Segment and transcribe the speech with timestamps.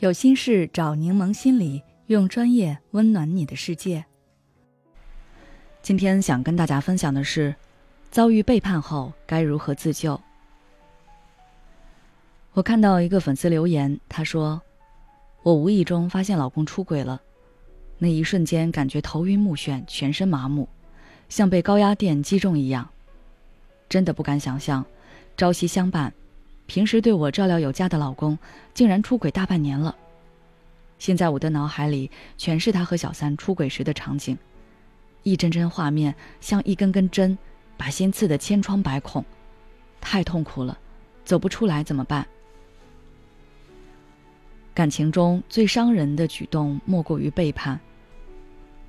[0.00, 4.02] 有心事找柠檬心理，用专业温暖你的世界。
[5.82, 7.54] 今天想跟大家分享的是，
[8.10, 10.18] 遭遇背叛后该如何自救。
[12.54, 14.62] 我看到一个粉丝留言，他说
[15.44, 17.20] ：“我无意中发现老公出轨了，
[17.98, 20.66] 那一瞬间感觉头晕目眩，全身麻木，
[21.28, 22.88] 像被高压电击中一样，
[23.86, 24.82] 真的不敢想象，
[25.36, 26.10] 朝夕相伴。”
[26.70, 28.38] 平时对我照料有加的老公，
[28.72, 29.92] 竟然出轨大半年了。
[31.00, 34.38] 现在我的脑海里全是他和小三出轨时的场景，
[35.24, 37.36] 一帧帧画面像一根根针，
[37.76, 39.24] 把心刺得千疮百孔，
[40.00, 40.78] 太痛苦了，
[41.24, 42.24] 走不出来怎么办？
[44.72, 47.80] 感情中最伤人的举动莫过于背叛，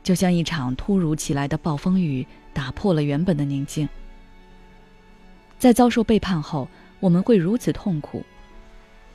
[0.03, 3.89] 就像一场突如其来的暴风雨，打破了原本的宁静。
[5.57, 6.67] 在遭受背叛后。
[7.01, 8.23] 我们会如此痛苦，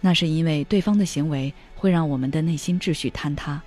[0.03, 3.63] 那是因为对方的行为会让我们的内心秩序坍塌。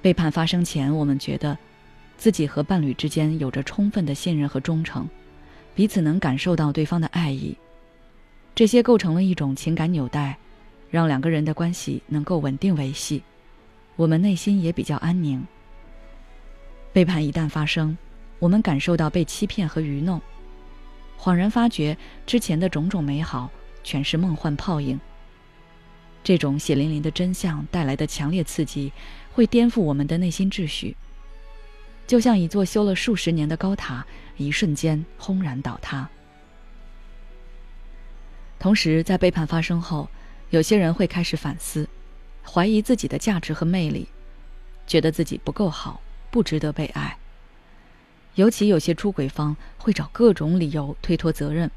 [0.00, 1.58] 背叛发生前，我们觉得
[2.16, 5.08] 自己和伴侣之间有着充分的信任和忠诚，
[5.74, 7.56] 彼此能感受到对方的爱意，
[8.54, 10.36] 这些构成了一种情感纽带，
[10.90, 13.22] 让两个人的关系能够稳定维系，
[13.96, 15.44] 我们内心也比较安宁。
[16.92, 17.96] 背叛一旦发生，
[18.38, 20.20] 我们感受到被欺骗和愚弄。
[21.18, 23.50] 恍然发觉，之前的种种美好
[23.82, 24.98] 全是梦幻泡影。
[26.22, 28.92] 这种血淋淋的真相带来的强烈刺激，
[29.32, 30.96] 会颠覆我们的内心秩序，
[32.06, 34.04] 就像一座修了数十年的高塔，
[34.36, 36.08] 一瞬间轰然倒塌。
[38.58, 40.08] 同时，在背叛发生后，
[40.50, 41.88] 有些人会开始反思，
[42.44, 44.08] 怀疑自己的价值和魅力，
[44.86, 46.00] 觉得自己不够好，
[46.30, 47.16] 不值得被爱。
[48.36, 51.70] 尤其有些出轨方会找各种理由推脱责任，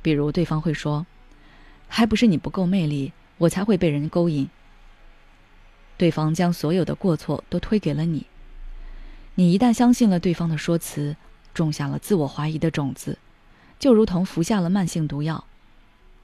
[0.00, 1.06] 比如对方会说
[1.88, 4.48] ：“还不是你不够魅力，我才会被人勾引。”
[5.98, 8.26] 对方将所有的过错都推给了你。
[9.34, 11.16] 你一旦相信了对方的说辞，
[11.52, 13.18] 种下了自我怀疑的种子，
[13.78, 15.44] 就如同服下了慢性毒药，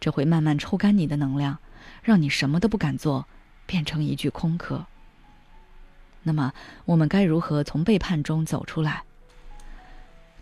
[0.01, 1.59] 这会慢慢抽干你的能量，
[2.03, 3.27] 让你什么都不敢做，
[3.67, 4.87] 变成一具空壳。
[6.23, 6.53] 那么，
[6.87, 9.05] 我们该如何从背叛中走出来？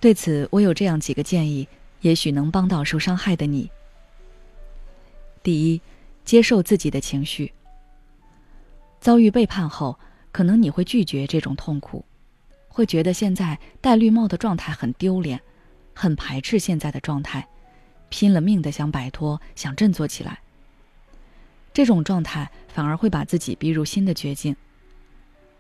[0.07, 1.67] 对此，我有这样几个建议，
[2.01, 3.69] 也许能帮到受伤害的你。
[5.43, 5.81] 第一，
[6.25, 7.53] 接受自己的情绪。
[9.01, 9.99] 遭遇背叛后，
[10.31, 12.05] 可能你会拒绝这种痛苦，
[12.69, 15.41] 会觉得现在戴绿帽的状态很丢脸，
[15.93, 17.45] 很排斥现在的状态，
[18.09, 20.39] 拼了命的想摆脱，想振作起来。
[21.75, 24.55] 这种状态反而会把自己逼入新的绝境，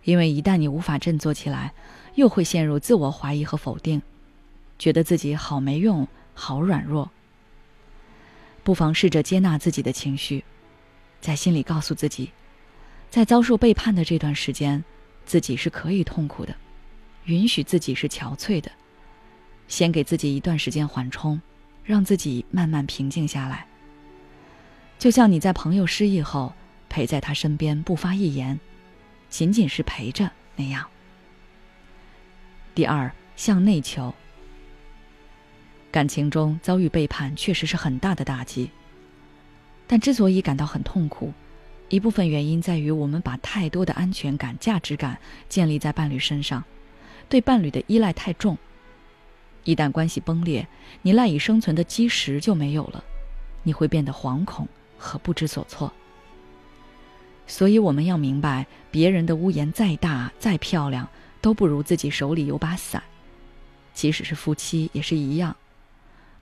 [0.04, 1.74] 因为一旦你无法振作起来，
[2.14, 4.00] 又会陷入自我怀疑和否定。
[4.78, 7.10] 觉得自己好没用，好软弱。
[8.62, 10.44] 不妨试着接纳自己的情绪，
[11.20, 12.32] 在心里告诉自己，
[13.10, 14.84] 在遭受背叛的这段时间，
[15.24, 16.54] 自己是可以痛苦的，
[17.24, 18.70] 允许自己是憔悴的，
[19.68, 21.40] 先给自己一段时间缓冲，
[21.84, 23.66] 让自己慢慢平静下来。
[24.98, 26.52] 就像你在朋友失忆后，
[26.88, 28.58] 陪在他身边不发一言，
[29.28, 30.84] 仅仅是陪着那样。
[32.74, 34.12] 第二，向内求。
[35.96, 38.70] 感情中遭遇背叛确实是很大的打击，
[39.86, 41.32] 但之所以感到很痛苦，
[41.88, 45.18] 一部分原因在于我们把太多的安全感、价值感
[45.48, 46.62] 建立在伴侣身上，
[47.30, 48.58] 对伴侣的依赖太重。
[49.64, 50.68] 一旦关系崩裂，
[51.00, 53.02] 你赖以生存的基石就没有了，
[53.62, 54.68] 你会变得惶恐
[54.98, 55.90] 和不知所措。
[57.46, 61.08] 所以我们要明白，别人的屋檐再大再漂亮，
[61.40, 63.02] 都不如自己手里有把伞。
[63.94, 65.56] 即使是夫妻也是一样。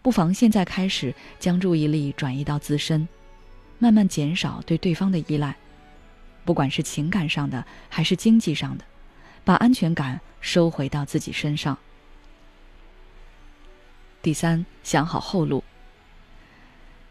[0.04, 3.08] 不妨现在开始将注意力转移到自身，
[3.78, 5.56] 慢慢减少对对方的依赖，
[6.44, 8.84] 不管是情感上的还是经济上的，
[9.44, 11.78] 把安全感收回到自己身上。
[14.20, 15.64] 第三，想好后路。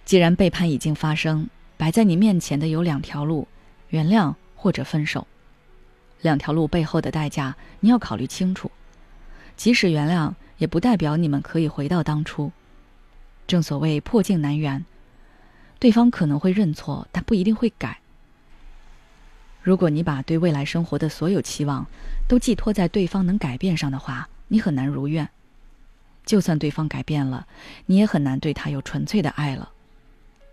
[0.06, 3.48] 既然背叛已经发生，摆在你面前的有两条路：
[3.90, 5.26] 原谅或者分手。
[6.22, 8.70] 两条路背后的代价，你要考虑清楚。
[9.58, 12.52] 即使原谅，也不代表你们可以回到当初。
[13.48, 14.86] 正所谓破镜难圆，
[15.80, 18.00] 对方可能会认错，但不一定会改。
[19.62, 21.86] 如果你把对未来生活的所有期望
[22.28, 25.30] 都寄托在对方能改变上的话，你很难如愿。
[26.26, 27.48] 就算对方改变了，
[27.86, 29.72] 你也很难对他有纯粹的爱了。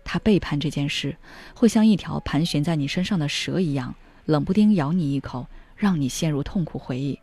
[0.03, 1.15] 他背叛这件事，
[1.55, 3.95] 会像一条盘旋在你身上的蛇一样，
[4.25, 7.19] 冷不丁咬你一口，让你陷入痛苦回忆。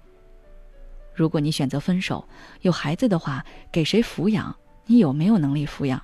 [1.14, 2.26] 如果你选择分手，
[2.62, 4.54] 有孩子的话，给谁抚养？
[4.90, 6.00] 你有没有能力抚养？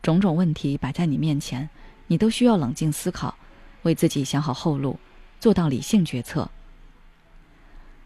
[0.00, 1.68] 种种问题摆在你面前，
[2.06, 3.36] 你都需要冷静思考，
[3.82, 4.98] 为自己想好后路，
[5.40, 6.50] 做到理性决策。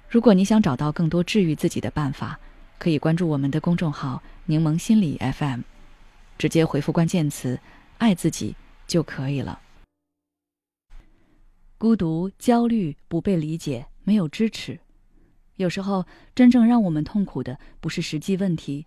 [0.08, 2.40] 如果你想找到更多治愈自己的办法，
[2.80, 5.60] 可以关注我们的公众号“柠檬心理 FM”，
[6.36, 7.60] 直接回复关键词
[7.98, 8.56] “爱自己”
[8.88, 9.60] 就可以了。
[11.76, 14.80] 孤独、焦虑、不被理解、没有支持，
[15.54, 16.04] 有时候
[16.34, 18.86] 真正让我们痛苦的不是实际问题，